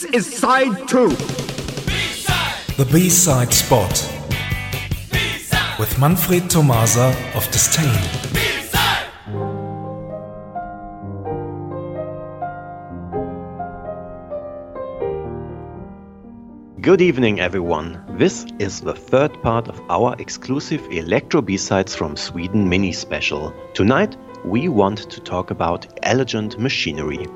[0.00, 1.10] This is side two.
[2.78, 3.90] The B-side spot
[5.78, 7.84] with Manfred Tomasa of Disdain.
[16.80, 18.02] Good evening, everyone.
[18.16, 23.52] This is the third part of our exclusive Electro B-Sides from Sweden mini special.
[23.74, 27.26] Tonight, we want to talk about Elegant Machinery.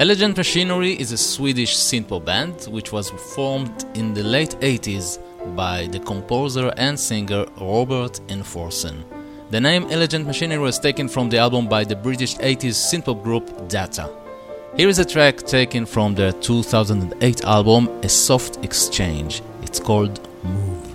[0.00, 5.18] Elegant Machinery is a Swedish synthpop band which was formed in the late 80s
[5.56, 9.04] by the composer and singer Robert Enforsen.
[9.50, 13.68] The name Elegant Machinery was taken from the album by the British 80s synthpop group
[13.68, 14.08] Data.
[14.76, 19.42] Here is a track taken from their 2008 album A Soft Exchange.
[19.62, 20.88] It's called Move.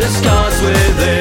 [0.00, 1.19] That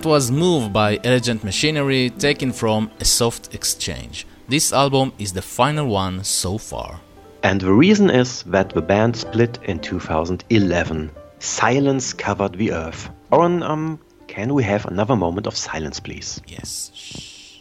[0.00, 4.26] was Move by Elegant Machinery, taken from A Soft Exchange.
[4.48, 6.98] This album is the final one so far.
[7.42, 11.10] And the reason is that the band split in 2011.
[11.40, 13.10] Silence covered the earth.
[13.30, 13.98] Oren, um,
[14.28, 16.40] can we have another moment of silence, please?
[16.46, 16.90] Yes.
[16.94, 17.58] Shh.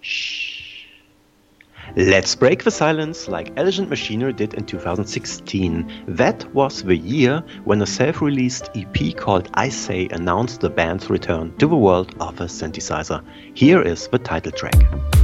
[0.00, 0.41] Shh.
[1.94, 6.04] Let's break the silence like Elegant Machinery did in 2016.
[6.08, 11.10] That was the year when a self released EP called I Say announced the band's
[11.10, 13.22] return to the world of a synthesizer.
[13.52, 15.21] Here is the title track.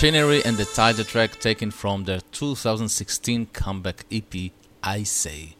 [0.00, 4.50] Machinery and the title track taken from their 2016 comeback EP,
[4.82, 5.56] I Say.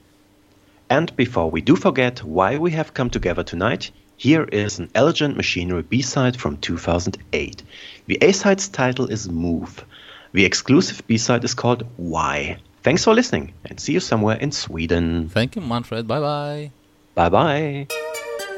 [0.88, 5.36] And before we do forget why we have come together tonight, here is an Elegant
[5.36, 7.62] Machinery B side from 2008.
[8.06, 9.84] The A side's title is Move.
[10.32, 12.56] The exclusive B side is called Why.
[12.82, 15.28] Thanks for listening and see you somewhere in Sweden.
[15.28, 16.08] Thank you, Manfred.
[16.08, 16.70] Bye bye.
[17.14, 17.86] Bye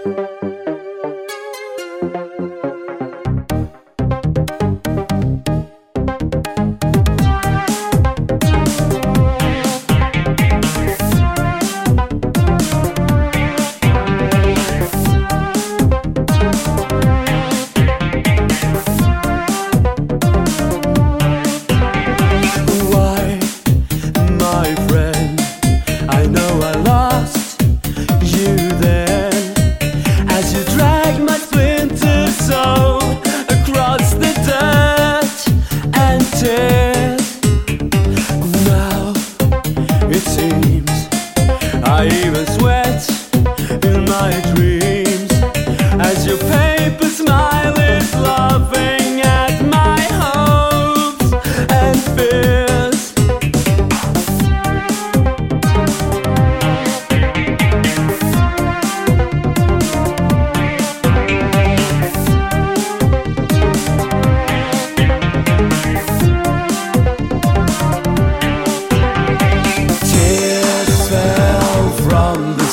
[0.07, 0.49] bye.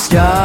[0.09, 0.38] sky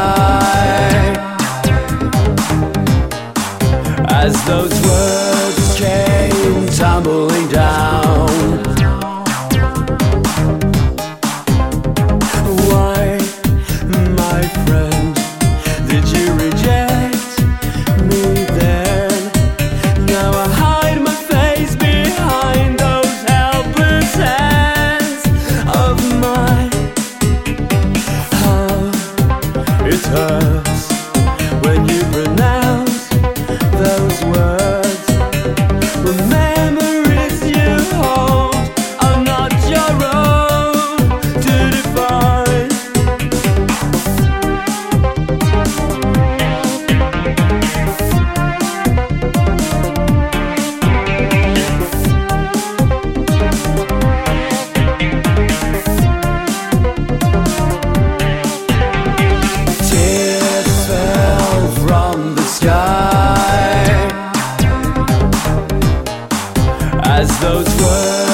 [67.25, 68.24] as those words.